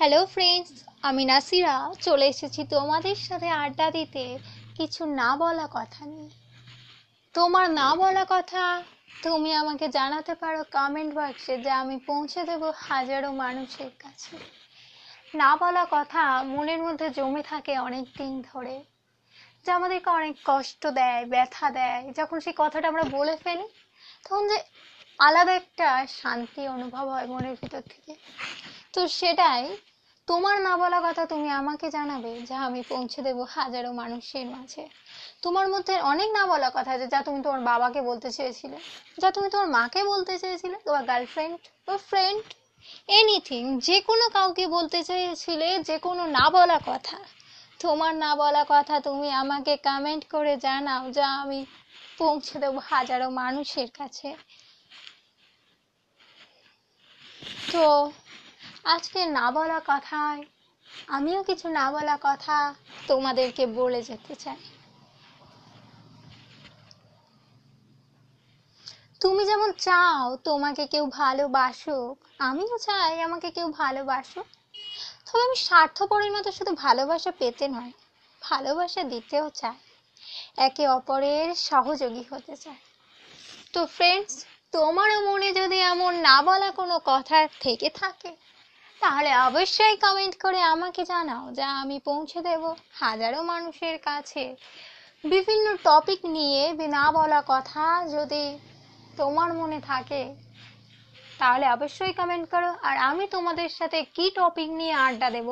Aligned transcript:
Hello 0.00 0.26
friends 0.26 0.70
আমি 1.02 1.24
নাসিরা। 1.24 1.94
চলে 2.02 2.26
এসেছি 2.26 2.64
তোমাদের 2.64 3.14
সাথে 3.14 3.48
আড্ডা 3.48 3.90
দিতে। 3.90 4.38
কিছু 4.74 5.06
না 5.06 5.36
বলা 5.36 5.68
কথা 5.72 6.04
নিয়ে। 6.04 6.28
তোমার 7.34 7.70
না 7.70 7.94
বলা 7.94 8.26
কথা 8.28 8.82
তুমি 9.22 9.54
আমাকে 9.54 9.88
জানাতে 9.88 10.34
পারো 10.34 10.64
কমেন্ট 10.72 11.14
বক্সে 11.14 11.58
যে 11.58 11.70
আমি 11.70 11.98
পৌঁছে 11.98 12.44
দেব 12.44 12.62
হাজারো 12.76 13.32
মানুষের 13.32 13.90
কাছে। 13.98 14.36
না 15.34 15.56
বলা 15.56 15.86
কথা 15.90 16.42
মনের 16.42 16.78
মধ্যে 16.78 17.10
জমে 17.10 17.42
থাকে 17.42 17.78
অনেক 17.78 18.04
দিন 18.18 18.42
ধরে। 18.52 18.84
যা 19.66 19.74
আমাদেরকে 19.74 20.10
অনেক 20.10 20.36
কষ্ট 20.44 20.86
দেয়, 20.86 21.26
ব্যথা 21.26 21.70
দেয়। 21.70 22.12
যখন 22.12 22.40
সেই 22.40 22.54
কথাটা 22.56 22.88
আমরা 22.88 23.04
বলে 23.10 23.36
ফেলি, 23.36 23.68
তখন 24.24 24.48
যে 24.48 24.58
আলাদা 25.18 25.52
একটা 25.52 26.06
শান্তি 26.06 26.68
অনুভব 26.68 27.08
হয় 27.08 27.26
মনের 27.26 27.56
ভিতর 27.62 27.80
থেকে। 27.80 28.14
তো 28.92 29.08
সেটাই 29.08 29.76
তোমার 30.30 30.56
না 30.68 30.74
বলা 30.82 30.98
কথা 31.06 31.22
তুমি 31.32 31.48
আমাকে 31.60 31.86
জানাবে, 31.96 32.32
যা 32.50 32.56
আমি 32.68 32.80
পৌঁছে 32.92 33.20
দেব 33.26 33.38
হাজারো 33.56 33.90
মানুষের 34.02 34.46
মাঝে। 34.56 34.82
তোমার 35.44 35.66
মধ্যে 35.72 35.94
অনেক 36.12 36.28
না 36.38 36.42
বলা 36.52 36.68
কথা 36.76 36.90
আছে, 36.96 37.06
যা 37.14 37.20
তুমি 37.26 37.40
তোমার 37.46 37.62
বাবাকে 37.70 38.00
বলতে 38.10 38.28
চেয়েছিলে, 38.36 38.78
যা 39.22 39.28
তুমি 39.36 39.48
তোমার 39.54 39.68
মাকে 39.78 40.00
বলতে 40.12 40.34
চেয়েছিলে, 40.42 40.76
তোমার 40.86 41.04
গার্লফ্রেন্ড 41.10 41.54
বা 41.86 41.94
ফ্রেন্ড 42.08 42.44
এনিথিং 43.18 43.62
যে 43.86 43.96
কোনো 44.08 44.24
কাউকে 44.36 44.64
বলতে 44.76 44.98
চেয়েছিলে 45.08 45.68
যে 45.88 45.96
কোনো 46.06 46.22
না 46.38 46.44
বলা 46.56 46.78
কথা। 46.90 47.18
তোমার 47.80 48.12
না 48.24 48.30
বলা 48.42 48.62
কথা 48.74 48.94
তুমি 49.06 49.28
আমাকে 49.42 49.72
কমেন্ট 49.88 50.22
করে 50.34 50.54
জানাও, 50.66 51.02
যা 51.18 51.26
আমি 51.42 51.60
পৌঁছে 52.20 52.56
দেবো 52.62 52.78
হাজারো 52.90 53.26
মানুষের 53.42 53.88
কাছে। 53.98 54.28
তো 57.72 57.84
আজকে 58.84 59.24
না 59.26 59.50
বলা 59.50 59.80
কথায়, 59.86 60.42
আমিও 61.08 61.42
কিছু 61.42 61.68
না 61.68 61.90
বলা 61.90 62.18
কথা 62.22 62.74
তোমাদেরকে 63.08 63.66
বলে 63.66 64.02
যেতে 64.02 64.34
চাই। 64.34 64.60
তুমি 69.20 69.44
যেমন 69.44 69.72
চাও 69.72 70.36
তোমাকে 70.36 70.86
কেউ 70.86 71.06
ভালোবাসুক, 71.06 72.14
আমিও 72.38 72.78
চাই 72.78 73.20
আমাকে 73.22 73.50
কেউ 73.50 73.68
ভালোবাসুক। 73.72 74.46
তবে 75.26 75.42
আমি 75.42 75.56
স্বার্থপরের 75.56 76.32
মতো 76.32 76.52
শুধু 76.52 76.72
ভালোবাসা 76.74 77.30
পেতে 77.38 77.68
নয়, 77.68 77.92
ভালোবাসা 78.42 79.02
দিতেও 79.02 79.50
চাই। 79.50 79.78
একে 80.56 80.88
অপরের 80.88 81.54
সহযোগী 81.54 82.24
হতে 82.30 82.56
চাই। 82.56 82.78
তো 83.72 83.86
ফ্রেন্ডস 83.86 84.44
তোমারও 84.72 85.20
মনে 85.30 85.52
যদি 85.52 85.78
এমন 85.92 86.14
না 86.14 86.42
বলা 86.42 86.70
কোনো 86.70 87.00
কথা 87.04 87.48
থেকে 87.60 87.88
থাকে 87.90 88.30
তাহলে 89.00 89.30
অবশ্যই 89.48 89.96
কমেন্ট 90.04 90.34
করে 90.44 90.60
আমাকে 90.74 91.02
জানাও 91.12 91.44
যা 91.58 91.68
আমি 91.82 91.96
পৌঁছে 92.08 92.40
দেব 92.48 92.62
হাজারো 93.02 93.38
মানুষের 93.52 93.96
কাছে। 94.08 94.44
বিভিন্ন 95.24 95.66
টপিক 95.88 96.20
নিয়ে 96.36 96.62
না 96.96 97.04
বলা 97.18 97.40
কথা 97.52 97.84
যদি 98.16 98.44
তোমার 99.16 99.50
মনে 99.60 99.78
থাকে, 99.90 100.22
তাহলে 101.38 101.66
অবশ্যই 101.76 102.12
কমেন্ট 102.12 102.46
করো। 102.50 102.70
আর 102.88 102.96
আমি 103.10 103.24
তোমাদের 103.26 103.70
সাথে 103.78 103.98
কি 104.16 104.26
টপিক 104.38 104.68
নিয়ে 104.70 104.94
আড্ডা 105.06 105.28
দেব, 105.30 105.48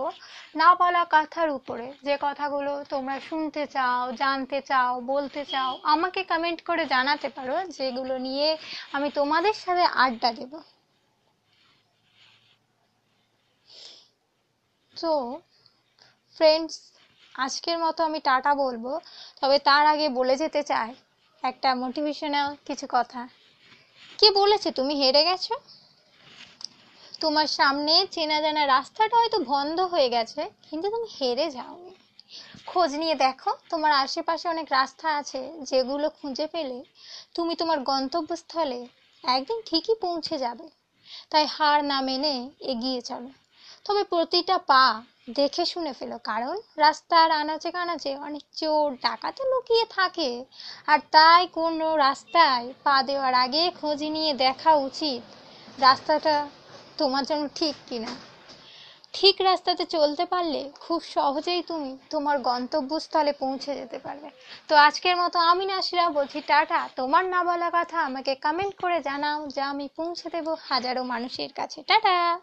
না 0.60 0.68
বলা 0.74 1.02
কথার 1.14 1.48
উপরে 1.50 1.86
যে 2.06 2.14
কথাগুলো 2.20 2.72
তোমরা 2.92 3.16
শুনতে 3.28 3.62
চাও, 3.74 4.02
জানতে 4.22 4.58
চাও, 4.70 4.92
বলতে 5.12 5.42
চাও, 5.52 5.70
আমাকে 5.94 6.20
কমেন্ট 6.32 6.60
করে 6.68 6.84
জানাতে 6.94 7.28
পারো, 7.36 7.56
যেগুলো 7.78 8.14
নিয়ে 8.26 8.48
আমি 8.96 9.08
তোমাদের 9.18 9.54
সাথে 9.64 9.84
আড্ডা 10.04 10.30
দেব। 10.32 10.52
তো 14.98 15.12
ফ্রেন্ডস 16.36 16.74
আজকের 17.34 17.76
মতো 17.78 18.00
আমি 18.04 18.18
টাটা 18.20 18.52
বলব। 18.54 18.84
তবে 19.40 19.56
তার 19.58 19.84
আগে 19.86 20.06
বলে 20.08 20.34
যেতে 20.36 20.60
চাই, 20.62 20.90
একটা 21.42 21.68
মোটিভেশনাল 21.74 22.48
কিছু 22.66 22.86
কথা। 22.90 23.20
কে 24.18 24.28
বলেছে? 24.30 24.68
তুমি 24.70 24.94
হেরে 25.02 25.22
গেছো? 25.24 25.54
তোমার 27.20 27.48
সামনে 27.58 27.94
চেনা 28.10 28.38
জানা 28.40 28.62
রাস্তাটা 28.66 29.16
হয়তো 29.20 29.38
বন্ধ 29.52 29.78
হয়ে 29.80 30.08
গেছে, 30.08 30.42
কিন্তু 30.68 30.86
তুমি 30.90 31.08
হেরে 31.18 31.46
যাওনি। 31.50 31.92
খোঁজ 32.66 32.90
নিয়ে 32.94 33.14
দেখো, 33.14 33.50
তোমার 33.70 33.92
আশেপাশে 34.04 34.46
অনেক 34.48 34.66
রাস্তা 34.70 35.06
আছে, 35.16 35.40
যেগুলো 35.70 36.06
খুঁজে 36.18 36.46
পেলে 36.46 36.78
তুমি 37.34 37.52
তোমার 37.56 37.78
গন্তব্যস্থলে 37.80 38.80
একদিন 39.24 39.58
ঠিকই 39.66 39.94
পৌঁছে 40.04 40.36
যাবে। 40.38 40.66
তাই 41.30 41.44
হার 41.46 41.78
না 41.84 41.98
মেনে 42.00 42.34
এগিয়ে 42.72 43.00
চলো। 43.00 43.30
তবে 43.88 44.04
প্রতিটা 44.04 44.58
পা 44.58 45.02
দেখে 45.28 45.64
শুনে 45.66 45.92
ফেলো, 45.92 46.18
কারণ 46.24 46.60
রাস্তার 46.76 47.30
আনাচে 47.30 47.70
কানাচে 47.70 48.16
অনেক 48.16 48.44
চোর 48.56 48.96
ডাকাতে 49.04 49.42
লুকিয়ে 49.52 49.84
থাকে। 49.84 50.44
আর 50.86 50.98
তাই 51.10 51.46
কোনো 51.46 51.96
রাস্তায় 51.96 52.72
পা 52.84 53.02
দেওয়ার 53.02 53.34
আগে 53.34 53.70
খোঁজ 53.80 54.02
নিয়ে 54.02 54.34
দেখা 54.34 54.74
উচিত 54.74 55.22
রাস্তাটা 55.80 56.46
তোমার 56.98 57.24
জন্য 57.24 57.48
ঠিক 57.54 57.74
কিনা। 57.88 58.12
ঠিক 59.12 59.40
রাস্তাতে 59.40 59.84
চলতে 59.86 60.24
পারলে 60.24 60.70
খুব 60.80 61.00
সহজেই 61.02 61.62
তুমি 61.62 61.98
তোমার 62.10 62.38
গন্তব্যস্থলে 62.38 63.32
পৌঁছে 63.32 63.74
যেতে 63.74 63.98
পারবে। 63.98 64.28
তো 64.68 64.76
আজকের 64.76 65.16
মতো 65.16 65.38
আমি 65.38 65.64
নাসিরা 65.66 66.10
বলছি 66.10 66.40
টাটা। 66.40 66.88
তোমার 66.96 67.24
না 67.24 67.44
বলা 67.44 67.70
কথা 67.70 67.98
আমাকে 68.00 68.34
কমেন্ট 68.34 68.74
করে 68.82 69.00
জানাও 69.00 69.48
যা 69.48 69.64
আমি 69.68 69.88
পৌঁছে 69.96 70.28
দেবো 70.30 70.56
হাজারো 70.68 71.02
মানুষের 71.02 71.52
কাছে। 71.52 71.82
টাটা! 71.82 72.40